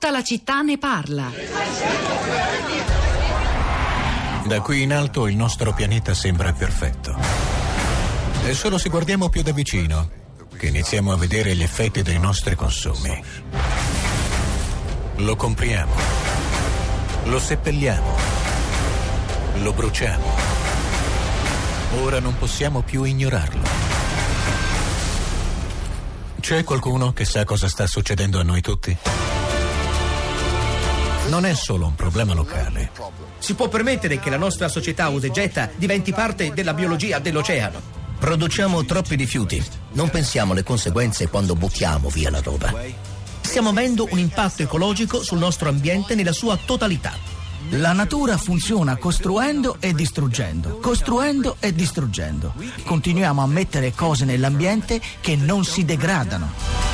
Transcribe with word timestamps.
Tutta 0.00 0.12
la 0.12 0.22
città 0.22 0.62
ne 0.62 0.78
parla. 0.78 1.28
Da 4.44 4.60
qui 4.60 4.82
in 4.82 4.92
alto 4.92 5.26
il 5.26 5.34
nostro 5.34 5.74
pianeta 5.74 6.14
sembra 6.14 6.52
perfetto. 6.52 7.18
È 8.44 8.52
solo 8.52 8.78
se 8.78 8.90
guardiamo 8.90 9.28
più 9.28 9.42
da 9.42 9.50
vicino 9.50 10.08
che 10.56 10.68
iniziamo 10.68 11.10
a 11.10 11.16
vedere 11.16 11.56
gli 11.56 11.64
effetti 11.64 12.02
dei 12.02 12.20
nostri 12.20 12.54
consumi. 12.54 13.20
Lo 15.16 15.34
compriamo, 15.34 15.94
lo 17.24 17.40
seppelliamo, 17.40 18.16
lo 19.62 19.72
bruciamo. 19.72 20.32
Ora 22.02 22.20
non 22.20 22.38
possiamo 22.38 22.82
più 22.82 23.02
ignorarlo. 23.02 23.66
C'è 26.38 26.62
qualcuno 26.62 27.12
che 27.12 27.24
sa 27.24 27.44
cosa 27.44 27.66
sta 27.66 27.88
succedendo 27.88 28.38
a 28.38 28.44
noi 28.44 28.60
tutti? 28.60 28.96
Non 31.28 31.44
è 31.44 31.54
solo 31.54 31.86
un 31.86 31.94
problema 31.94 32.32
locale. 32.32 32.90
Si 33.38 33.54
può 33.54 33.68
permettere 33.68 34.18
che 34.18 34.30
la 34.30 34.38
nostra 34.38 34.66
società 34.68 35.08
usa 35.08 35.26
e 35.26 35.30
getta 35.30 35.68
diventi 35.76 36.12
parte 36.12 36.52
della 36.54 36.72
biologia 36.72 37.18
dell'oceano. 37.18 37.80
Produciamo 38.18 38.84
troppi 38.86 39.14
rifiuti. 39.14 39.62
Non 39.92 40.08
pensiamo 40.08 40.52
alle 40.52 40.62
conseguenze 40.62 41.28
quando 41.28 41.54
buttiamo 41.54 42.08
via 42.08 42.30
la 42.30 42.40
roba. 42.40 42.74
Stiamo 43.42 43.68
avendo 43.68 44.08
un 44.10 44.18
impatto 44.18 44.62
ecologico 44.62 45.22
sul 45.22 45.38
nostro 45.38 45.68
ambiente 45.68 46.14
nella 46.14 46.32
sua 46.32 46.56
totalità. 46.56 47.12
La 47.70 47.92
natura 47.92 48.38
funziona 48.38 48.96
costruendo 48.96 49.76
e 49.80 49.92
distruggendo, 49.92 50.78
costruendo 50.78 51.56
e 51.60 51.74
distruggendo. 51.74 52.54
Continuiamo 52.84 53.42
a 53.42 53.46
mettere 53.46 53.92
cose 53.92 54.24
nell'ambiente 54.24 54.98
che 55.20 55.36
non 55.36 55.64
si 55.64 55.84
degradano. 55.84 56.87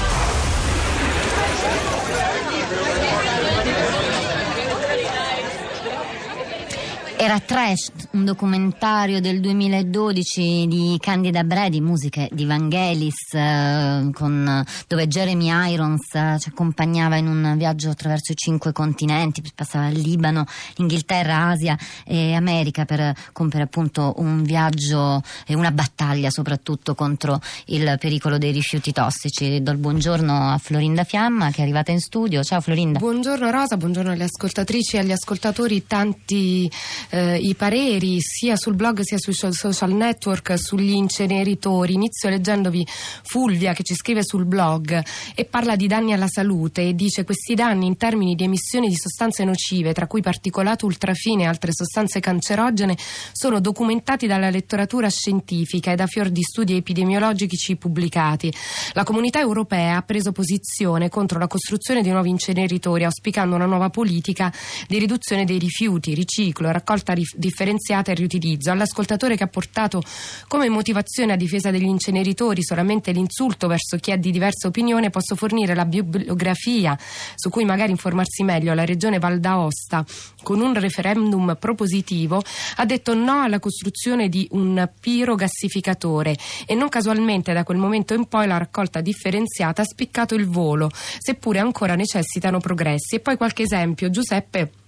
Era 7.25 7.41
Trash, 7.41 7.91
un 8.11 8.27
documentario 8.27 9.19
del 9.19 9.41
2012 9.41 10.67
di 10.69 10.99
Candida 11.01 11.43
Bredi, 11.43 11.81
musiche 11.81 12.29
di 12.31 12.45
Vangelis, 12.45 13.33
eh, 13.33 14.11
con, 14.13 14.63
dove 14.87 15.09
Jeremy 15.09 15.73
Irons 15.73 16.15
eh, 16.17 16.37
ci 16.39 16.51
accompagnava 16.51 17.17
in 17.17 17.27
un 17.27 17.55
viaggio 17.57 17.89
attraverso 17.89 18.33
i 18.33 18.37
cinque 18.37 18.73
continenti, 18.73 19.43
passava 19.55 19.89
il 19.89 20.01
Libano, 20.01 20.45
Inghilterra, 20.77 21.47
Asia 21.47 21.79
e 22.05 22.35
America 22.35 22.85
per 22.85 23.15
compiere 23.33 23.65
appunto 23.65 24.13
un 24.19 24.43
viaggio 24.43 25.23
e 25.47 25.55
una 25.55 25.71
battaglia 25.71 26.29
soprattutto 26.29 26.95
contro 26.95 27.41
il 27.69 27.97
pericolo 27.99 28.37
dei 28.37 28.53
rifiuti 28.53 28.93
tossici. 28.93 29.63
Do 29.63 29.71
il 29.71 29.79
buongiorno 29.79 30.51
a 30.51 30.59
Florinda 30.59 31.05
Fiamma 31.05 31.51
che 31.51 31.61
è 31.61 31.63
arrivata 31.63 31.91
in 31.91 32.01
studio. 32.01 32.43
Ciao 32.43 32.61
Florinda. 32.61 32.99
Buongiorno 32.99 33.51
Rosa, 33.51 33.79
buongiorno 33.79 34.11
alle 34.11 34.25
ascoltatrici 34.25 34.97
e 34.97 34.99
agli 34.99 35.13
ascoltatori, 35.13 35.87
tanti 35.87 36.71
eh, 37.15 37.37
i 37.37 37.55
pareri 37.55 38.21
sia 38.21 38.57
sul 38.57 38.75
blog 38.75 39.01
sia 39.03 39.19
sui 39.19 39.35
social 39.35 39.93
network 39.93 40.59
sugli 40.59 40.91
inceneritori. 40.91 41.95
Inizio 41.95 42.29
leggendovi 42.29 42.85
Fulvia 43.23 43.73
che 43.73 43.85
ci 43.85 43.95
scrive 43.95 44.25
sul 44.25 44.45
blog 44.45 45.01
e 45.35 45.45
parla 45.45 45.77
di 45.77 45.87
danni 45.87 46.13
alla 46.13 46.27
salute 46.27 46.89
e 46.89 46.95
dice 46.95 47.23
questi 47.23 47.55
danni 47.55 47.87
in 47.87 47.97
termini 47.97 48.35
di 48.35 48.43
emissioni 48.43 48.89
di 48.89 48.97
sostanze 48.97 49.45
nocive, 49.45 49.93
tra 49.93 50.09
cui 50.09 50.23
particolato 50.23 50.87
ultrafine 50.87 51.45
e 51.45 51.47
altre 51.47 51.73
sostanze 51.73 52.19
cancerogene, 52.19 52.97
sono 53.33 53.61
documentati 53.61 54.27
dalla 54.27 54.51
letteratura 54.51 55.09
scientifica 55.09 55.93
e 55.93 55.95
da 55.95 56.07
fior 56.07 56.31
di 56.31 56.43
studi 56.43 56.75
epidemiologici 56.77 57.77
pubblicati. 57.77 58.53
La 58.95 59.05
comunità 59.05 59.39
europea 59.39 59.99
ha 59.99 60.03
preso 60.03 60.33
posizione 60.33 61.09
contro 61.09 61.39
la 61.39 61.47
costruzione 61.47 62.03
di 62.03 62.11
nuovi 62.11 62.31
inceneritori, 62.31 63.05
auspicando 63.05 63.55
una 63.55 63.67
nuova 63.67 63.91
politica 63.91 64.53
di 64.89 64.99
riduzione 64.99 65.45
dei 65.45 65.59
rifiuti, 65.59 66.15
riciclo 66.15 66.73
raccolta 66.73 67.04
raccolta 67.05 67.13
rif- 67.13 67.37
differenziata 67.37 68.11
e 68.11 68.15
riutilizzo. 68.15 68.71
All'ascoltatore 68.71 69.37
che 69.37 69.45
ha 69.45 69.49
portato 69.49 70.03
come 70.49 70.69
motivazione 70.69 71.35
a 71.35 71.37
difesa 71.37 71.71
degli 71.71 71.85
inceneritori 71.85 72.65
solamente 72.65 73.13
l'insulto 73.13 73.69
verso 73.69 73.99
chi 73.99 74.11
ha 74.11 74.17
di 74.17 74.31
diversa 74.31 74.67
opinione, 74.67 75.11
posso 75.11 75.37
fornire 75.37 75.75
la 75.75 75.85
bibliografia 75.85 76.99
su 77.35 77.51
cui 77.51 77.65
magari 77.65 77.91
informarsi 77.91 78.43
meglio. 78.43 78.73
La 78.73 78.85
regione 78.85 79.19
Val 79.19 79.39
d'Aosta, 79.39 80.05
con 80.43 80.61
un 80.61 80.75
referendum 80.75 81.57
propositivo, 81.61 82.43
ha 82.77 82.85
detto 82.87 83.15
no 83.15 83.43
alla 83.43 83.59
costruzione 83.59 84.29
di 84.29 84.49
un 84.53 84.89
pirogassificatore 84.99 86.37
e 86.67 86.75
non 86.75 86.89
casualmente 86.89 87.53
da 87.53 87.65
quel 87.65 87.77
momento 87.77 88.15
in 88.15 88.27
poi 88.27 88.47
la 88.47 88.57
raccolta 88.57 89.01
differenziata 89.01 89.83
ha 89.83 89.85
spiccato 89.85 90.35
il 90.35 90.47
volo, 90.47 90.91
seppure 91.19 91.59
ancora 91.59 91.95
necessitano 91.95 92.59
progressi. 92.59 93.17
E 93.17 93.21
poi 93.21 93.37
qualche 93.37 93.63
esempio. 93.63 94.11
Giuseppe 94.11 94.84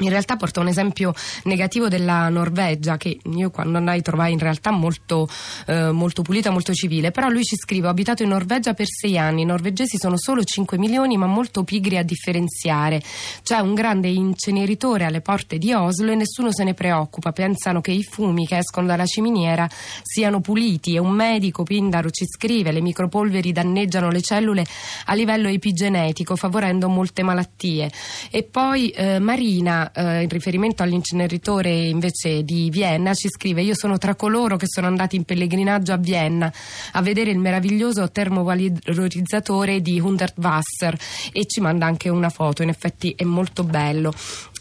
in 0.00 0.10
realtà 0.10 0.36
porta 0.36 0.60
un 0.60 0.68
esempio 0.68 1.14
negativo 1.44 1.88
della 1.88 2.28
Norvegia 2.28 2.96
che 2.96 3.18
io 3.22 3.50
quando 3.50 3.78
andai 3.78 4.02
trovai 4.02 4.32
in 4.32 4.38
realtà 4.38 4.70
molto, 4.70 5.28
eh, 5.66 5.90
molto 5.90 6.22
pulita, 6.22 6.50
molto 6.50 6.72
civile, 6.72 7.10
però 7.10 7.28
lui 7.28 7.44
ci 7.44 7.56
scrive 7.56 7.86
ho 7.86 7.90
abitato 7.90 8.22
in 8.22 8.30
Norvegia 8.30 8.74
per 8.74 8.86
sei 8.88 9.18
anni, 9.18 9.42
i 9.42 9.46
norvegesi 9.46 9.96
sono 9.98 10.16
solo 10.16 10.42
5 10.42 10.78
milioni 10.78 11.16
ma 11.16 11.26
molto 11.26 11.64
pigri 11.64 11.96
a 11.96 12.02
differenziare, 12.02 13.02
c'è 13.42 13.58
un 13.58 13.74
grande 13.74 14.08
inceneritore 14.08 15.04
alle 15.04 15.20
porte 15.20 15.58
di 15.58 15.72
Oslo 15.72 16.12
e 16.12 16.14
nessuno 16.14 16.52
se 16.52 16.64
ne 16.64 16.74
preoccupa, 16.74 17.32
pensano 17.32 17.80
che 17.80 17.90
i 17.90 18.02
fumi 18.02 18.46
che 18.46 18.58
escono 18.58 18.86
dalla 18.86 19.06
ciminiera 19.06 19.68
siano 20.02 20.40
puliti. 20.40 20.94
E 20.94 20.98
un 20.98 21.10
medico 21.10 21.62
Pindaro 21.62 22.10
ci 22.10 22.26
scrive 22.26 22.72
le 22.72 22.80
micropolveri 22.80 23.52
danneggiano 23.52 24.10
le 24.10 24.22
cellule 24.22 24.64
a 25.06 25.14
livello 25.14 25.48
epigenetico 25.48 26.36
favorendo 26.36 26.88
molte 26.88 27.22
malattie. 27.22 27.90
E 28.30 28.42
poi 28.42 28.90
eh, 28.90 29.18
Marina 29.18 29.89
eh, 29.94 30.22
in 30.22 30.28
riferimento 30.28 30.82
all'inceneritore 30.82 31.70
invece 31.70 32.42
di 32.42 32.70
Vienna, 32.70 33.14
ci 33.14 33.28
scrive: 33.28 33.62
Io 33.62 33.74
sono 33.74 33.98
tra 33.98 34.14
coloro 34.14 34.56
che 34.56 34.66
sono 34.66 34.86
andati 34.86 35.16
in 35.16 35.24
pellegrinaggio 35.24 35.92
a 35.92 35.96
Vienna 35.96 36.52
a 36.92 37.02
vedere 37.02 37.30
il 37.30 37.38
meraviglioso 37.38 38.10
termovalorizzatore 38.10 39.80
di 39.80 40.00
Hundertwasser 40.00 40.98
e 41.32 41.46
ci 41.46 41.60
manda 41.60 41.86
anche 41.86 42.08
una 42.08 42.30
foto. 42.30 42.62
In 42.62 42.68
effetti 42.68 43.14
è 43.16 43.24
molto 43.24 43.64
bello. 43.64 44.12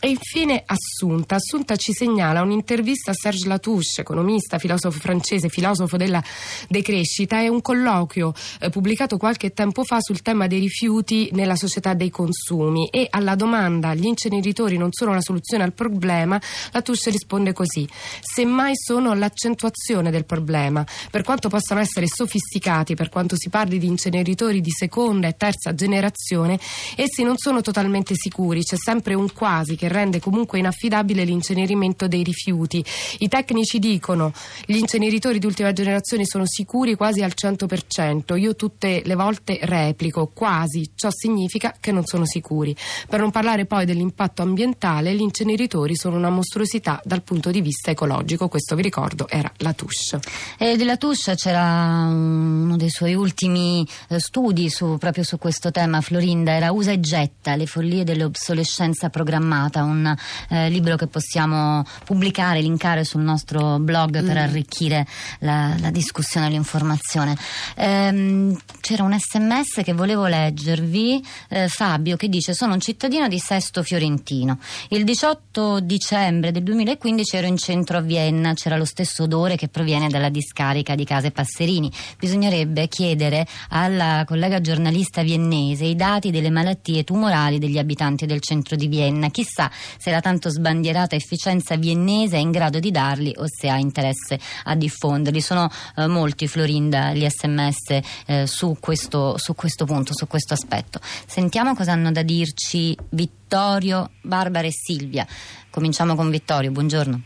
E 0.02 0.08
infine 0.08 0.64
Assunta. 0.66 1.36
Assunta 1.36 1.76
ci 1.76 1.92
segnala 1.92 2.42
un'intervista 2.42 3.12
a 3.12 3.14
Serge 3.14 3.48
Latouche, 3.48 4.00
economista, 4.00 4.58
filosofo 4.58 4.98
francese, 4.98 5.50
filosofo 5.50 5.98
della 5.98 6.24
decrescita, 6.70 7.42
e 7.42 7.50
un 7.50 7.60
colloquio 7.60 8.34
eh, 8.62 8.70
pubblicato 8.70 9.18
qualche 9.18 9.52
tempo 9.52 9.84
fa 9.84 9.98
sul 10.00 10.22
tema 10.22 10.48
dei 10.48 10.60
rifiuti 10.60 11.30
nella 11.34 11.58
società 11.58 11.96
dei 11.96 12.10
consumi. 12.10 12.88
E 12.88 13.08
alla 13.10 13.36
domanda 13.36 13.94
gli 13.94 14.06
inceneritori 14.06 14.78
non 14.78 14.94
sono 14.94 15.14
la 15.14 15.22
soluzione 15.22 15.64
al 15.64 15.74
problema, 15.74 16.40
Latouche 16.72 17.10
risponde 17.10 17.52
così: 17.52 17.86
semmai 18.22 18.78
sono 18.78 19.14
l'accentuazione 19.14 20.12
del 20.12 20.24
problema. 20.24 20.86
Per 21.12 21.24
quanto 21.24 21.50
possano 21.50 21.82
essere 21.82 22.08
sofisticati, 22.08 22.96
per 22.96 23.10
quanto 23.10 23.36
si 23.36 23.50
parli 23.50 23.78
di 23.78 23.88
inceneritori 23.88 24.62
di 24.62 24.72
seconda 24.72 25.28
e 25.28 25.36
terza 25.36 25.76
generazione, 25.76 26.58
essi 26.96 27.24
non 27.24 27.38
sono 27.38 27.60
totalmente 27.60 28.14
sicuri, 28.16 28.64
c'è 28.64 28.78
sempre 28.78 29.14
un 29.14 29.30
quasi 29.34 29.76
che 29.76 29.88
rende 29.90 30.20
comunque 30.20 30.60
inaffidabile 30.60 31.24
l'incenerimento 31.24 32.08
dei 32.08 32.24
rifiuti. 32.24 32.84
I 33.20 33.28
tecnici 33.28 33.80
dicono 33.80 34.32
gli 34.66 34.78
inceneritori 34.78 35.40
di 35.40 35.46
ultima 35.46 35.74
generazione 35.74 36.26
sono 36.26 36.46
sicuri 36.46 36.96
quasi 36.96 37.22
al 37.22 37.34
100%. 37.36 38.38
Io 38.38 38.56
tutte 38.56 39.02
le 39.04 39.16
volte 39.16 39.60
replico 39.62 40.32
quasi, 40.34 40.92
ciò 40.96 41.10
significa 41.12 41.76
che 41.80 41.92
non 41.92 42.06
sono 42.06 42.26
sicuri. 42.26 42.76
Per 43.08 43.20
non 43.20 43.32
parlare 43.32 43.66
poi 43.66 43.86
dell'impatto 43.86 44.42
ambientale, 44.42 45.14
gli 45.14 45.22
inceneritori 45.22 45.96
sono 45.96 46.18
una 46.18 46.30
mostruosità 46.30 47.02
dal 47.04 47.24
punto 47.24 47.52
di 47.52 47.62
vista 47.62 47.92
ecologico. 47.92 48.48
Questo 48.48 48.76
vi 48.76 48.82
ricordo 48.82 49.28
era 49.28 49.52
la 49.58 49.74
Touche. 49.74 50.20
E 50.58 50.78
della 50.78 50.98
Touche 50.98 51.36
c'era 51.36 52.08
uno 52.10 52.78
dei 52.78 52.90
suoi 52.90 53.14
ultimi 53.14 53.88
eh, 54.10 54.20
studi 54.20 54.70
su, 54.70 54.98
proprio 54.98 55.24
su 55.24 55.38
questo 55.38 55.72
tema, 55.72 56.02
Florinda, 56.02 56.52
era 56.52 56.72
Usa 56.72 56.92
e 56.92 57.00
getta, 57.00 57.56
le 57.56 57.66
follie 57.66 58.04
dell'obsolescenza 58.04 59.10
programmata 59.10 59.79
Giornata, 59.80 59.84
un 59.84 60.16
eh, 60.50 60.70
libro 60.70 60.96
che 60.96 61.08
possiamo 61.08 61.84
pubblicare, 62.06 62.62
linkare 62.62 63.04
sul 63.04 63.22
nostro 63.22 63.80
blog 63.80 64.24
per 64.24 64.36
mm. 64.36 64.42
arricchire 64.42 65.06
la, 65.40 65.76
la 65.80 65.92
discussione 65.92 66.48
e 66.48 66.50
l'informazione. 66.50 67.38
Ehm, 67.76 68.58
c'era 68.82 69.04
un 69.04 69.18
sms 69.18 69.82
che 69.84 69.94
volevo 69.94 70.26
leggervi, 70.26 71.24
eh, 71.50 71.68
Fabio, 71.68 72.16
che 72.18 72.28
dice 72.28 72.54
sono 72.54 72.74
un 72.74 72.80
cittadino 72.80 73.28
di 73.28 73.40
Sesto 73.40 73.84
Fiorentino. 73.84 74.60
Il 74.90 75.04
18 75.04 75.80
dicembre 75.80 76.52
del 76.52 76.64
2015 76.64 77.36
ero 77.36 77.48
in 77.48 77.58
centro 77.58 77.98
a 77.98 78.02
Vienna, 78.02 78.54
c'era 78.54 78.78
lo 78.78 78.86
stesso 78.86 79.24
odore 79.24 79.56
che 79.56 79.68
proviene 79.68 80.10
dalla 80.10 80.30
discarica 80.30 80.96
di 80.96 81.06
Case 81.06 81.32
Passerini. 81.32 81.92
Bisognerebbe 82.18 82.88
chiedere 82.88 83.46
alla 83.70 84.24
collega 84.26 84.62
giornalista 84.62 85.22
viennese 85.22 85.86
i 85.86 85.96
dati 85.96 86.32
delle 86.32 86.50
malattie 86.50 87.04
tumorali 87.04 87.60
degli 87.60 87.78
abitanti 87.78 88.26
del 88.26 88.42
centro 88.42 88.76
di 88.76 88.88
Vienna. 88.88 89.30
Chissà 89.30 89.69
se 89.98 90.12
la 90.12 90.22
tanto 90.22 90.50
sbandierata 90.50 91.16
efficienza 91.16 91.76
viennese 91.76 92.38
è 92.38 92.40
in 92.40 92.52
grado 92.52 92.80
di 92.80 92.92
darli 92.92 93.34
o 93.38 93.46
se 93.48 93.70
ha 93.70 93.78
interesse 93.78 94.40
a 94.64 94.76
diffonderli. 94.76 95.42
Sono 95.42 95.70
eh, 95.96 96.08
molti, 96.08 96.48
Florinda, 96.48 97.14
gli 97.14 97.28
sms 97.28 98.00
eh, 98.26 98.48
su, 98.48 98.78
questo, 98.80 99.38
su 99.38 99.56
questo 99.56 99.86
punto, 99.86 100.14
su 100.14 100.28
questo 100.28 100.54
aspetto. 100.54 101.00
Sentiamo 101.02 101.76
cosa 101.76 101.92
hanno 101.92 102.12
da 102.12 102.24
dirci 102.24 102.96
Vittorio, 103.10 104.12
Barbara 104.22 104.68
e 104.68 104.72
Silvia. 104.72 105.26
Cominciamo 105.70 106.16
con 106.16 106.30
Vittorio, 106.30 106.72
buongiorno. 106.72 107.22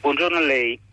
Buongiorno 0.00 0.38
a 0.38 0.40
lei. 0.40 0.85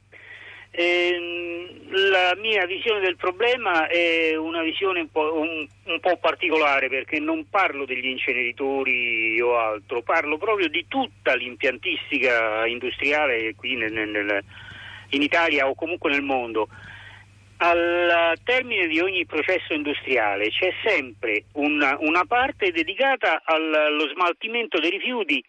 Eh, 0.76 1.82
la 1.90 2.36
mia 2.40 2.66
visione 2.66 3.00
del 3.00 3.16
problema 3.16 3.86
è 3.86 4.36
una 4.36 4.64
visione 4.64 5.02
un 5.02 5.12
po', 5.12 5.38
un, 5.38 5.68
un 5.84 6.00
po', 6.00 6.18
particolare 6.18 6.90
perché 6.90 7.20
non 7.20 7.48
parlo 7.48 7.86
degli 7.86 8.08
inceneritori 8.08 9.40
o 9.40 9.56
altro, 9.56 10.02
parlo 10.02 10.40
proprio 10.40 10.70
di 10.70 10.88
tutta 10.88 11.36
l'impiantistica 11.36 12.66
industriale 12.66 13.54
qui 13.54 13.76
nel, 13.76 13.94
nel, 13.94 14.44
in 15.10 15.22
Italia 15.22 15.70
o 15.70 15.76
comunque 15.76 16.10
nel 16.10 16.24
mondo. 16.24 16.68
Al 17.58 18.34
termine 18.44 18.88
di 18.88 19.00
ogni 19.00 19.28
processo 19.28 19.74
industriale 19.74 20.50
c'è 20.50 20.74
sempre 20.84 21.44
una, 21.54 21.98
una 22.00 22.26
parte 22.26 22.72
dedicata 22.72 23.44
allo 23.46 24.10
smaltimento 24.10 24.80
dei 24.80 24.90
rifiuti 24.90 25.44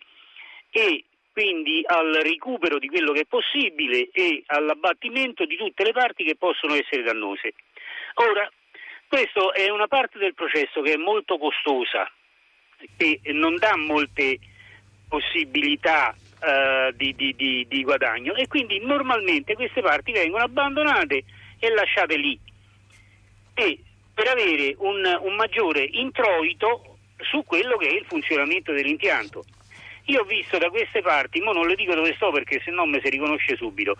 e 0.70 1.04
quindi 1.34 1.82
al 1.84 2.14
recupero 2.22 2.78
di 2.78 2.86
quello 2.86 3.12
che 3.12 3.22
è 3.22 3.26
possibile 3.26 4.08
e 4.12 4.44
all'abbattimento 4.46 5.44
di 5.44 5.56
tutte 5.56 5.82
le 5.82 5.90
parti 5.90 6.22
che 6.22 6.36
possono 6.36 6.74
essere 6.74 7.02
dannose. 7.02 7.54
Ora, 8.30 8.48
questa 9.08 9.50
è 9.52 9.68
una 9.68 9.88
parte 9.88 10.18
del 10.18 10.32
processo 10.32 10.80
che 10.80 10.92
è 10.92 10.96
molto 10.96 11.36
costosa, 11.36 12.08
che 12.96 13.20
non 13.32 13.56
dà 13.56 13.76
molte 13.76 14.38
possibilità 15.08 16.14
uh, 16.14 16.92
di, 16.92 17.12
di, 17.16 17.34
di, 17.34 17.66
di, 17.68 17.82
guadagno 17.82 18.34
e 18.34 18.46
quindi 18.46 18.78
normalmente 18.78 19.54
queste 19.54 19.82
parti 19.82 20.12
vengono 20.12 20.44
abbandonate 20.44 21.24
e 21.58 21.70
lasciate 21.70 22.16
lì 22.16 22.38
e 23.54 23.80
per 24.14 24.28
avere 24.28 24.76
un, 24.78 25.18
un 25.22 25.34
maggiore 25.34 25.82
introito 25.82 26.98
su 27.18 27.42
quello 27.44 27.76
che 27.76 27.88
è 27.88 27.94
il 27.94 28.04
funzionamento 28.06 28.72
dell'impianto. 28.72 29.44
Io 30.06 30.20
ho 30.20 30.24
visto 30.24 30.58
da 30.58 30.68
queste 30.68 31.00
parti, 31.00 31.40
ma 31.40 31.52
non 31.52 31.66
le 31.66 31.74
dico 31.76 31.94
dove 31.94 32.14
sto 32.14 32.30
perché 32.30 32.60
se 32.62 32.70
no 32.70 32.84
mi 32.84 33.00
si 33.02 33.08
riconosce 33.08 33.56
subito, 33.56 33.96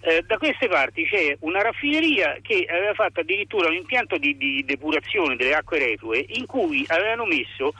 eh, 0.00 0.22
da 0.24 0.38
queste 0.38 0.68
parti 0.68 1.04
c'è 1.04 1.36
una 1.40 1.60
raffineria 1.60 2.38
che 2.40 2.64
aveva 2.68 2.94
fatto 2.94 3.20
addirittura 3.20 3.68
un 3.68 3.74
impianto 3.74 4.16
di, 4.16 4.36
di 4.36 4.64
depurazione 4.64 5.34
delle 5.34 5.54
acque 5.54 5.78
reflue 5.78 6.24
in 6.28 6.46
cui 6.46 6.84
avevano 6.86 7.24
messo 7.24 7.74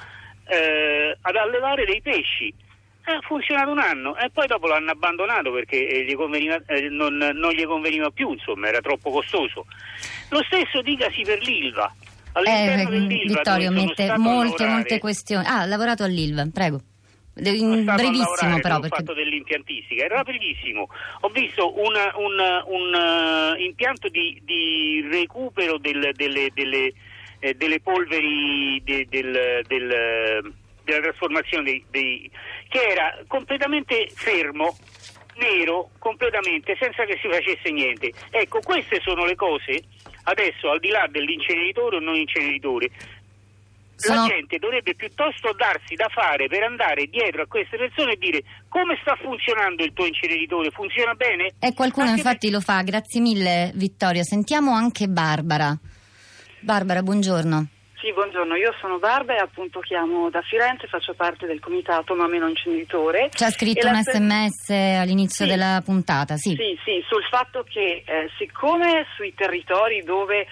eh, 0.49 1.17
ad 1.21 1.37
allevare 1.37 1.85
dei 1.85 2.01
pesci. 2.03 2.53
Ha 3.05 3.21
funzionato 3.23 3.71
un 3.71 3.79
anno 3.79 4.17
e 4.17 4.29
poi 4.31 4.47
dopo 4.47 4.67
l'hanno 4.67 4.91
abbandonato 4.91 5.53
perché 5.53 5.89
eh, 5.89 6.05
gli 6.05 6.15
conveniva, 6.15 6.61
eh, 6.67 6.89
non, 6.91 7.17
non, 7.17 7.53
gli 7.53 7.65
conveniva 7.65 8.11
più, 8.11 8.33
insomma, 8.33 8.69
era 8.69 8.81
troppo 8.81 9.11
costoso. 9.11 9.65
Lo 10.31 10.43
stesso 10.43 10.83
dicasi 10.83 11.23
per 11.23 11.39
l'Ilva. 11.41 11.95
All'interno 12.33 12.83
eh, 12.83 12.91
dell'Ilva 12.91 13.37
Vittorio 13.37 13.71
mette 13.71 14.19
molte, 14.19 14.67
molte 14.67 14.99
questioni. 14.99 15.47
Ah, 15.47 15.61
ha 15.61 15.67
lavorato 15.67 16.03
all'Ilva, 16.03 16.47
prego. 16.53 16.83
In 17.41 17.85
brevissimo 17.85 18.59
però 18.61 18.81
perché... 18.81 18.97
fatto 18.97 19.15
dell'impiantistica 19.15 20.05
era 20.05 20.23
brevissimo. 20.23 20.89
Ho 21.21 21.29
visto 21.29 21.79
una, 21.79 22.13
una, 22.17 22.65
un 22.67 23.55
uh, 23.57 23.61
impianto 23.61 24.09
di, 24.09 24.41
di 24.45 25.07
recupero 25.09 25.79
del, 25.79 26.11
delle, 26.15 26.51
delle, 26.53 26.93
eh, 27.39 27.55
delle, 27.55 27.81
polveri 27.81 28.83
de, 28.83 29.07
del, 29.09 29.63
del, 29.67 30.53
della 30.85 31.01
trasformazione 31.01 31.65
dei, 31.65 31.85
dei, 31.91 32.31
che 32.69 32.81
era 32.81 33.17
completamente 33.29 34.09
fermo 34.15 34.77
nero 35.39 35.91
completamente 35.99 36.77
senza 36.81 37.05
che 37.05 37.19
si 37.23 37.29
facesse 37.29 37.71
niente. 37.71 38.13
Ecco 38.31 38.61
queste 38.61 39.01
sono 39.01 39.25
le 39.25 39.37
cose 39.37 39.85
adesso 40.25 40.71
al 40.71 40.81
di 40.81 40.89
là 40.89 41.07
dell'inceneritore 41.09 41.97
o 41.97 42.01
non 42.01 42.17
inceneritore 42.17 42.91
sono... 43.99 44.23
La 44.23 44.29
gente 44.29 44.59
dovrebbe 44.59 44.95
piuttosto 44.95 45.53
darsi 45.53 45.95
da 45.95 46.09
fare 46.09 46.47
per 46.47 46.63
andare 46.63 47.07
dietro 47.07 47.43
a 47.43 47.47
queste 47.47 47.77
persone 47.77 48.13
e 48.13 48.17
dire 48.17 48.43
come 48.69 48.97
sta 49.01 49.17
funzionando 49.17 49.83
il 49.83 49.93
tuo 49.93 50.07
inceneritore, 50.07 50.71
funziona 50.71 51.15
bene? 51.15 51.55
E 51.59 51.75
qualcuno 51.75 52.07
anche 52.07 52.21
infatti 52.21 52.47
per... 52.47 52.57
lo 52.57 52.61
fa, 52.61 52.83
grazie 52.83 53.21
mille 53.21 53.73
Vittorio. 53.75 54.23
Sentiamo 54.23 54.73
anche 54.73 55.09
Barbara. 55.09 55.77
Barbara, 56.61 57.03
buongiorno. 57.03 57.67
Sì, 58.01 58.13
buongiorno, 58.13 58.55
io 58.55 58.73
sono 58.81 58.99
Barbara 58.99 59.41
e 59.41 59.43
appunto 59.43 59.81
chiamo 59.81 60.31
da 60.31 60.41
Firenze, 60.43 60.87
faccio 60.87 61.15
parte 61.15 61.47
del 61.47 61.59
comitato 61.59 62.15
Ma 62.15 62.29
meno 62.29 62.47
inceneritore. 62.47 63.29
Ci 63.33 63.43
ha 63.43 63.51
scritto 63.51 63.89
un 63.89 64.01
sms 64.01 64.71
all'inizio 64.71 65.45
sì, 65.45 65.51
della 65.51 65.83
puntata, 65.85 66.37
sì. 66.37 66.51
Sì, 66.51 66.79
sì, 66.85 67.05
sul 67.09 67.25
fatto 67.29 67.65
che 67.69 68.05
eh, 68.07 68.31
siccome 68.39 69.05
sui 69.17 69.35
territori 69.35 70.05
dove 70.05 70.47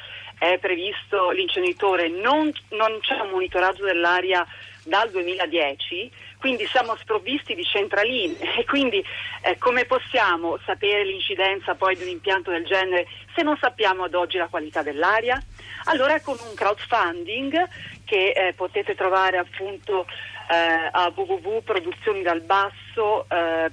è 0.52 0.58
previsto 0.58 1.30
l'inceneritore, 1.30 2.08
non, 2.08 2.52
non 2.70 2.98
c'è 3.00 3.20
un 3.20 3.30
monitoraggio 3.30 3.84
dell'aria 3.84 4.46
dal 4.84 5.10
2010, 5.10 6.10
quindi 6.38 6.66
siamo 6.66 6.94
sprovvisti 6.96 7.54
di 7.54 7.64
centraline 7.64 8.36
e 8.58 8.64
quindi 8.64 9.04
eh, 9.42 9.58
come 9.58 9.84
possiamo 9.84 10.58
sapere 10.64 11.04
l'incidenza 11.04 11.74
poi 11.74 11.96
di 11.96 12.02
un 12.02 12.08
impianto 12.08 12.50
del 12.50 12.64
genere 12.64 13.06
se 13.34 13.42
non 13.42 13.56
sappiamo 13.60 14.04
ad 14.04 14.14
oggi 14.14 14.36
la 14.36 14.48
qualità 14.48 14.82
dell'aria? 14.82 15.42
Allora 15.84 16.20
con 16.20 16.36
un 16.40 16.54
crowdfunding 16.54 17.68
che 18.04 18.30
eh, 18.30 18.52
potete 18.54 18.94
trovare 18.94 19.38
appunto 19.38 20.06
eh, 20.48 20.88
a 20.90 21.12
www.produzioni 21.14 22.22
dal 22.22 22.42
basso 22.42 23.26
eh, 23.28 23.70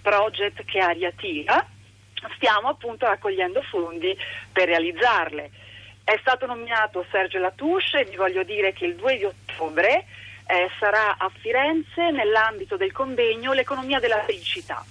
stiamo 2.36 2.70
appunto 2.70 3.06
raccogliendo 3.06 3.62
fondi 3.62 4.16
per 4.52 4.68
realizzarle. 4.68 5.50
È 6.04 6.18
stato 6.20 6.46
nominato 6.46 7.06
Sergio 7.10 7.40
Latouche 7.40 8.00
e 8.00 8.06
vi 8.06 8.18
voglio 8.18 8.44
dire 8.44 8.74
che 8.74 8.86
il 8.86 8.96
2 8.96 9.18
di 9.18 9.24
ottobre 9.24 10.06
eh, 10.46 10.70
sarà 10.78 11.16
a 11.18 11.32
Firenze 11.40 12.12
nell'ambito 12.12 12.76
del 12.76 12.92
convegno 12.92 13.54
L'economia 13.54 14.00
della 14.00 14.22
felicità. 14.24 14.84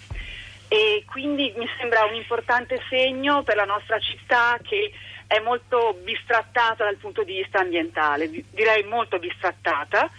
E 0.69 1.05
quindi 1.07 1.53
mi 1.57 1.69
sembra 1.77 2.05
un 2.05 2.15
importante 2.15 2.81
segno 2.89 3.43
per 3.43 3.57
la 3.57 3.67
nostra 3.67 3.99
città 3.99 4.59
che 4.63 4.91
è 5.27 5.39
molto 5.41 5.99
bistrattata 6.03 6.85
dal 6.85 6.97
punto 6.97 7.23
di 7.25 7.37
vista 7.37 7.59
ambientale, 7.59 8.31
direi 8.51 8.83
molto 8.85 9.19
bistrattata. 9.19 10.11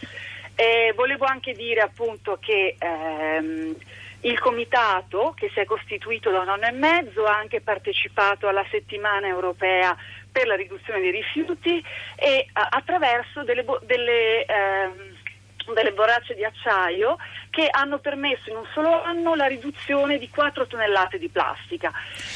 E 0.56 0.94
volevo 0.95 1.25
anche 1.25 1.54
dire 1.54 1.81
appunto 1.81 2.38
che 2.40 2.75
ehm, 2.78 3.75
il 4.22 4.40
comitato 4.40 5.34
che 5.36 5.50
si 5.54 5.60
è 5.60 5.66
costituito 5.66 6.30
da 6.30 6.42
un 6.42 6.50
anno 6.50 6.68
e 6.68 6.72
mezzo 6.72 7.25
ha 7.25 7.36
anche 7.36 7.62
partecipato 7.62 8.48
alla 8.48 8.66
settimana 8.69 9.28
europea 9.28 9.98
per 10.33 10.47
la 10.47 10.56
riduzione 10.56 11.00
dei 11.00 11.12
rifiuti 11.12 11.81
e 12.18 12.47
attraverso 12.51 13.44
delle, 13.44 13.63
delle 13.83 14.44
eh, 14.45 14.91
delle 15.71 15.94
borracce 15.94 16.35
di 16.35 16.44
acciaio 16.44 17.15
che 17.54 17.68
hanno 17.70 18.00
permesso 18.00 18.50
in 18.50 18.56
un 18.56 18.66
solo 18.74 19.04
anno 19.04 19.36
la 19.36 19.45
riduzione 19.45 20.18
di 20.18 20.28
4 20.28 20.66
tonnellate 20.66 21.19
di 21.19 21.30
plastica. 21.30 21.92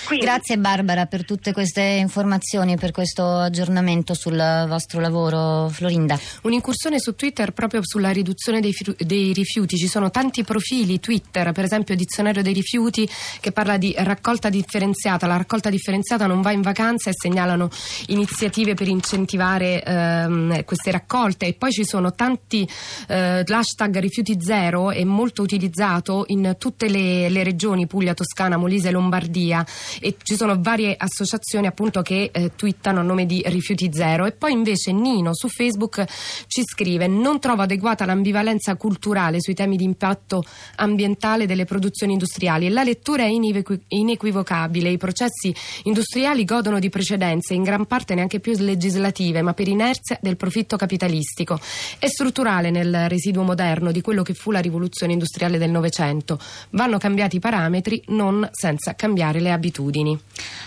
Quindi... 0.06 0.24
Grazie 0.24 0.60
Barbara 0.60 1.08
per 1.08 1.26
tutte 1.26 1.54
queste 1.54 1.82
informazioni 1.82 2.74
e 2.74 2.78
per 2.78 2.92
questo 2.92 3.26
aggiornamento 3.26 4.14
sul 4.14 4.38
vostro 4.68 5.00
lavoro, 5.00 5.70
Florinda. 5.70 6.20
Un'incursione 6.44 7.00
su 7.00 7.16
Twitter 7.16 7.52
proprio 7.52 7.82
sulla 7.84 8.12
riduzione 8.12 8.60
dei, 8.60 8.76
dei 9.00 9.34
rifiuti. 9.34 9.76
Ci 9.76 9.88
sono 9.88 10.12
tanti 10.12 10.44
profili 10.44 11.00
Twitter, 11.00 11.52
per 11.52 11.64
esempio 11.64 11.96
Dizionario 11.96 12.44
dei 12.44 12.54
rifiuti 12.54 13.10
che 13.40 13.52
parla 13.52 13.78
di 13.78 13.96
raccolta 13.98 14.50
differenziata. 14.50 15.26
La 15.26 15.38
raccolta 15.38 15.72
differenziata 15.72 16.28
non 16.28 16.42
va 16.42 16.52
in 16.52 16.62
vacanza 16.62 17.10
e 17.10 17.14
segnalano 17.16 17.70
iniziative 18.10 18.76
per 18.76 18.88
incentivare 18.88 19.82
ehm, 19.84 20.64
queste 20.64 20.92
raccolte 20.92 21.48
e 21.48 21.54
poi 21.54 21.72
ci 21.72 21.86
sono 21.86 22.14
tanti 22.14 22.70
eh, 23.08 23.42
l'hashtag 23.44 23.98
rifiuti 23.98 24.40
zero 24.40 24.92
è 24.92 25.06
molto 25.08 25.42
utilizzato 25.42 26.26
in 26.28 26.56
tutte 26.60 26.88
le, 26.88 27.30
le, 27.30 27.44
regioni 27.44 27.88
Puglia, 27.88 28.14
Toscana, 28.14 28.58
Molise 28.58 28.90
e 28.90 28.92
Lombardia 28.92 29.66
e 30.00 30.16
ci 30.22 30.36
sono 30.36 30.56
varie 30.60 30.96
associazioni 30.98 31.68
appunto 31.68 32.02
che 32.02 32.30
eh, 32.32 32.52
twittano 32.56 33.00
a 33.00 33.04
nome 33.04 33.26
di 33.26 33.42
rifiuti 33.46 33.90
zero. 33.92 34.26
E 34.26 34.34
poi 34.34 34.52
invece 34.52 34.92
Nino 34.92 35.34
su 35.34 35.48
Facebook 35.48 36.04
ci 36.48 36.64
scrive 36.64 37.08
non 37.08 37.40
trovo 37.40 37.64
adeguata 37.64 38.06
l'ambivalenza 38.06 38.76
culturale 38.76 39.42
sui 39.42 39.54
temi 39.54 39.78
di 39.78 39.84
impatto 39.84 40.44
ambientale 40.76 41.46
delle 41.46 41.66
produzioni 41.66 42.14
industriali. 42.14 42.70
La 42.70 42.84
lettura 42.84 43.24
è 43.24 43.30
inequ- 43.30 43.84
inequivocabile. 43.88 44.90
I 44.90 44.98
processi 44.98 45.54
industriali 45.84 46.44
godono 46.46 46.80
di 46.80 46.90
precedenze 46.90 47.54
in 47.54 47.64
gran 47.64 47.86
parte 47.86 48.14
neanche 48.14 48.40
più 48.40 48.54
legislative 48.58 49.42
ma 49.42 49.54
per 49.54 49.68
inerzia 49.68 50.18
del 50.22 50.38
profitto 50.38 50.78
capitalistico. 50.78 51.60
È 52.00 52.08
strutturale 52.08 52.70
nel 52.70 53.08
residuo 53.08 53.44
moderno 53.44 53.92
di 53.92 54.02
quello 54.02 54.24
che 54.24 54.34
fu 54.34 54.52
la 54.52 54.60
rivoluzione 54.60 54.97
industriale 55.06 55.58
del 55.58 55.70
Novecento. 55.70 56.40
Vanno 56.72 56.98
cambiati 56.98 57.38
i 57.38 57.40
parametri, 57.40 58.04
non 58.08 58.48
senza 58.52 58.96
cambiare 58.96 59.40
le 59.40 59.52
abitudini. 59.52 60.18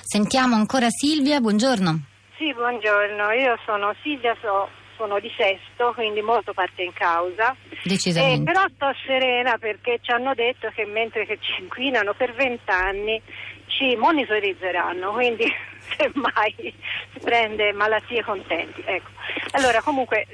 Sentiamo 0.02 0.54
ancora 0.54 0.88
Silvia, 0.90 1.40
buongiorno. 1.40 2.00
Sì, 2.36 2.52
buongiorno, 2.54 3.32
io 3.32 3.58
sono 3.66 3.94
Silvia, 4.02 4.34
so, 4.40 4.68
telefono 5.00 5.18
di 5.18 5.30
Sesto, 5.36 5.92
quindi 5.94 6.20
molto 6.20 6.52
parte 6.52 6.82
in 6.82 6.92
causa. 6.92 7.56
Decisamente. 7.82 8.50
Eh, 8.50 8.52
però 8.52 8.66
sto 8.74 8.92
serena 9.06 9.56
perché 9.58 9.98
ci 10.02 10.10
hanno 10.10 10.34
detto 10.34 10.70
che 10.74 10.84
mentre 10.84 11.24
che 11.24 11.38
ci 11.40 11.62
inquinano 11.62 12.12
per 12.14 12.34
vent'anni 12.34 13.20
ci 13.70 13.96
monitorizzeranno, 13.96 15.12
quindi 15.12 15.44
semmai 15.96 16.54
si 17.12 17.20
prende 17.20 17.72
malattie 17.72 18.22
contenti. 18.22 18.82
Ecco. 18.84 19.10
Allora 19.52 19.80
comunque 19.80 20.26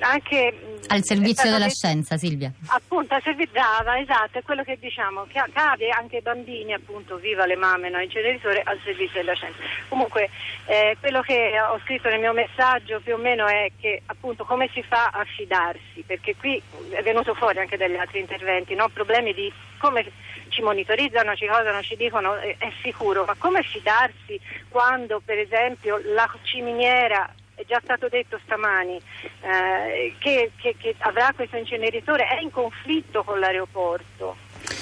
anche 0.00 0.52
al 0.88 1.02
servizio 1.02 1.44
della 1.44 1.64
detto- 1.66 1.74
scienza, 1.74 2.16
Silvia. 2.16 2.52
Appunto, 2.66 3.16
brava, 3.50 3.98
esatto, 3.98 4.38
è 4.38 4.42
quello 4.42 4.62
che 4.62 4.78
diciamo, 4.78 5.24
che 5.28 5.42
cade 5.52 5.88
anche 5.90 6.16
ai 6.16 6.22
bambini, 6.22 6.72
appunto, 6.72 7.16
viva 7.16 7.46
le 7.46 7.56
mamme, 7.56 7.88
no, 7.88 8.00
inceneritore, 8.00 8.62
al 8.64 8.78
servizio 8.84 9.20
della 9.20 9.34
scienza. 9.34 9.60
Comunque, 9.88 10.30
eh, 10.66 10.96
quello 11.00 11.20
che 11.22 11.58
ho 11.60 11.78
scritto 11.84 12.08
nel 12.08 12.20
mio 12.20 12.32
messaggio 12.32 13.00
più 13.00 13.14
o 13.14 13.18
meno 13.18 13.46
è 13.46 13.70
che, 13.80 14.02
appunto, 14.06 14.44
come 14.44 14.68
si 14.72 14.82
fa 14.82 15.10
a 15.12 15.24
fidarsi? 15.24 16.04
Perché 16.06 16.36
qui 16.36 16.60
è 16.90 17.02
venuto 17.02 17.34
fuori 17.34 17.58
anche 17.58 17.76
dagli 17.76 17.96
altri 17.96 18.20
interventi, 18.20 18.74
no? 18.74 18.88
problemi 18.88 19.32
di 19.32 19.52
come 19.78 20.04
ci 20.48 20.62
monitorizzano, 20.62 21.34
ci 21.36 21.46
cosano, 21.46 21.82
ci 21.82 21.96
dicono, 21.96 22.36
eh, 22.38 22.56
è 22.58 22.70
sicuro, 22.82 23.24
ma 23.24 23.34
come 23.38 23.62
fidarsi 23.62 24.40
quando, 24.68 25.20
per 25.24 25.38
esempio, 25.38 26.00
la 26.04 26.28
ciminiera 26.42 27.32
è 27.54 27.64
già 27.66 27.80
stato 27.82 28.08
detto 28.08 28.38
stamani 28.44 29.00
eh, 29.42 30.14
che, 30.18 30.50
che- 30.56 30.74
che 30.76 30.94
avrà 30.98 31.32
questo 31.34 31.56
inceneritore 31.56 32.26
è 32.26 32.40
in 32.40 32.50
conflitto 32.50 33.22
con 33.22 33.38
l'aeroporto. 33.38 34.36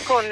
Con, 0.05 0.25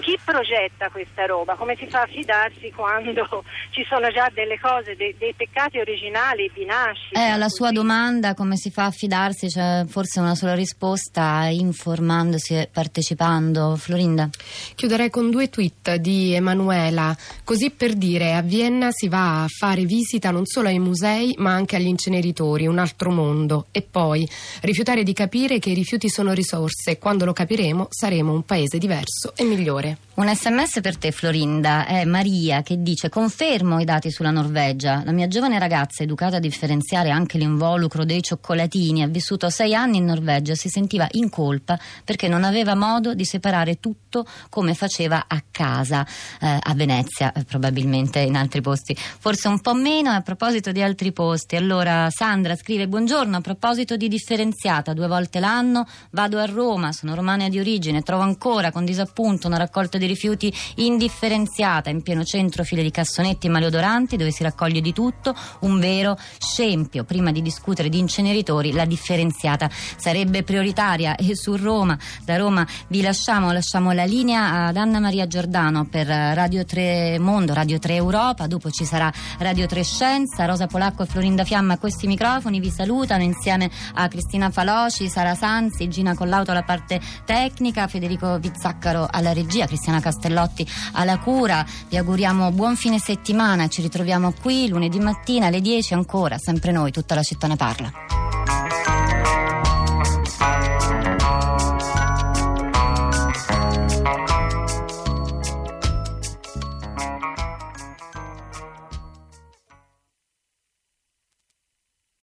chi 0.00 0.18
progetta 0.22 0.90
questa 0.90 1.26
roba? 1.26 1.54
Come 1.54 1.76
si 1.76 1.86
fa 1.86 2.02
a 2.02 2.06
fidarsi 2.06 2.70
quando 2.72 3.44
ci 3.70 3.84
sono 3.88 4.10
già 4.10 4.30
delle 4.32 4.58
cose, 4.60 4.94
dei, 4.96 5.16
dei 5.18 5.32
peccati 5.34 5.78
originali 5.78 6.50
di 6.54 6.64
nascita? 6.64 7.18
Eh, 7.18 7.30
alla 7.30 7.48
sua 7.48 7.72
domanda 7.72 8.34
come 8.34 8.56
si 8.56 8.70
fa 8.70 8.86
a 8.86 8.90
fidarsi 8.90 9.48
c'è 9.48 9.84
forse 9.86 10.20
una 10.20 10.34
sola 10.34 10.54
risposta, 10.54 11.46
informandosi 11.50 12.54
e 12.54 12.68
partecipando. 12.70 13.76
Florinda? 13.76 14.28
Chiuderei 14.74 15.10
con 15.10 15.30
due 15.30 15.48
tweet 15.48 15.94
di 15.96 16.34
Emanuela. 16.34 17.16
Così 17.44 17.70
per 17.70 17.94
dire, 17.94 18.34
a 18.34 18.42
Vienna 18.42 18.90
si 18.90 19.08
va 19.08 19.44
a 19.44 19.48
fare 19.48 19.84
visita 19.84 20.30
non 20.30 20.46
solo 20.46 20.68
ai 20.68 20.78
musei 20.78 21.34
ma 21.38 21.52
anche 21.52 21.76
agli 21.76 21.86
inceneritori, 21.86 22.66
un 22.66 22.78
altro 22.78 23.10
mondo. 23.10 23.66
E 23.70 23.82
poi 23.82 24.28
rifiutare 24.60 25.02
di 25.02 25.12
capire 25.12 25.58
che 25.58 25.70
i 25.70 25.74
rifiuti 25.74 26.08
sono 26.08 26.32
risorse 26.32 26.92
e 26.92 26.98
quando 26.98 27.24
lo 27.24 27.32
capiremo 27.32 27.88
saremo 27.90 28.32
un 28.32 28.42
paese 28.44 28.78
diverso 28.78 29.05
e 29.34 29.44
migliore. 29.44 29.98
Un 30.16 30.34
sms 30.34 30.80
per 30.80 30.96
te 30.96 31.12
Florinda, 31.12 31.84
è 31.84 32.06
Maria 32.06 32.62
che 32.62 32.82
dice 32.82 33.10
confermo 33.10 33.80
i 33.80 33.84
dati 33.84 34.10
sulla 34.10 34.30
Norvegia, 34.30 35.02
la 35.04 35.12
mia 35.12 35.28
giovane 35.28 35.58
ragazza 35.58 36.02
educata 36.02 36.36
a 36.36 36.40
differenziare 36.40 37.10
anche 37.10 37.36
l'involucro 37.36 38.02
dei 38.06 38.22
cioccolatini 38.22 39.02
ha 39.02 39.08
vissuto 39.08 39.50
sei 39.50 39.74
anni 39.74 39.98
in 39.98 40.06
Norvegia, 40.06 40.54
si 40.54 40.70
sentiva 40.70 41.06
in 41.12 41.28
colpa 41.28 41.78
perché 42.02 42.28
non 42.28 42.44
aveva 42.44 42.74
modo 42.74 43.12
di 43.12 43.26
separare 43.26 43.78
tutto 43.78 44.24
come 44.48 44.72
faceva 44.72 45.26
a 45.28 45.42
casa, 45.50 46.06
eh, 46.40 46.58
a 46.58 46.72
Venezia 46.74 47.30
eh, 47.34 47.44
probabilmente 47.44 48.20
in 48.20 48.36
altri 48.36 48.62
posti, 48.62 48.96
forse 48.96 49.48
un 49.48 49.60
po' 49.60 49.74
meno 49.74 50.10
a 50.12 50.22
proposito 50.22 50.72
di 50.72 50.80
altri 50.80 51.12
posti. 51.12 51.56
Allora 51.56 52.08
Sandra 52.08 52.56
scrive 52.56 52.88
buongiorno 52.88 53.36
a 53.36 53.40
proposito 53.42 53.96
di 53.96 54.08
differenziata, 54.08 54.94
due 54.94 55.08
volte 55.08 55.40
l'anno 55.40 55.86
vado 56.12 56.38
a 56.38 56.46
Roma, 56.46 56.92
sono 56.92 57.14
romana 57.14 57.50
di 57.50 57.58
origine, 57.58 58.00
trovo 58.00 58.22
ancora 58.22 58.70
con 58.70 58.86
disappunto 58.96 59.46
una 59.46 59.58
raccolta 59.58 59.98
di 59.98 60.06
rifiuti 60.06 60.52
indifferenziata 60.76 61.90
in 61.90 62.02
pieno 62.02 62.24
centro 62.24 62.64
file 62.64 62.82
di 62.82 62.90
cassonetti 62.90 63.48
maleodoranti 63.48 64.16
dove 64.16 64.30
si 64.30 64.42
raccoglie 64.42 64.80
di 64.80 64.92
tutto, 64.94 65.34
un 65.60 65.78
vero 65.78 66.18
scempio. 66.38 67.04
Prima 67.04 67.30
di 67.30 67.42
discutere 67.42 67.90
di 67.90 67.98
inceneritori 67.98 68.72
la 68.72 68.86
differenziata 68.86 69.68
sarebbe 69.96 70.42
prioritaria. 70.42 71.14
E 71.16 71.36
su 71.36 71.56
Roma, 71.56 71.98
da 72.24 72.36
Roma 72.36 72.66
vi 72.88 73.02
lasciamo, 73.02 73.52
lasciamo 73.52 73.92
la 73.92 74.04
linea 74.04 74.66
ad 74.66 74.76
Anna 74.76 74.98
Maria 74.98 75.26
Giordano 75.26 75.84
per 75.84 76.06
Radio 76.06 76.64
3 76.64 77.18
Mondo, 77.18 77.52
Radio 77.52 77.78
3 77.78 77.94
Europa, 77.94 78.46
dopo 78.46 78.70
ci 78.70 78.84
sarà 78.84 79.12
Radio 79.38 79.66
3 79.66 79.82
Scienza, 79.82 80.46
Rosa 80.46 80.66
Polacco 80.66 81.02
e 81.02 81.06
Florinda 81.06 81.44
Fiamma 81.44 81.74
a 81.74 81.78
questi 81.78 82.06
microfoni 82.06 82.60
vi 82.60 82.70
salutano. 82.70 83.22
Insieme 83.22 83.70
a 83.94 84.08
Cristina 84.08 84.50
Faloci, 84.50 85.08
Sara 85.08 85.34
Sanzi, 85.34 85.88
Gina 85.88 86.14
Collauto 86.14 86.52
alla 86.52 86.62
parte 86.62 87.00
tecnica, 87.24 87.86
Federico 87.88 88.38
Vizzaccaro 88.86 89.08
alla 89.10 89.32
regia, 89.32 89.66
Cristiana 89.66 90.00
Castellotti 90.00 90.66
alla 90.92 91.18
cura. 91.18 91.66
Vi 91.88 91.96
auguriamo 91.96 92.52
buon 92.52 92.76
fine 92.76 92.98
settimana, 92.98 93.66
ci 93.68 93.82
ritroviamo 93.82 94.32
qui 94.40 94.68
lunedì 94.68 95.00
mattina 95.00 95.46
alle 95.46 95.60
10 95.60 95.94
ancora, 95.94 96.38
sempre 96.38 96.70
noi, 96.70 96.92
tutta 96.92 97.16
la 97.16 97.22
città 97.22 97.48
ne 97.48 97.56
parla. 97.56 98.05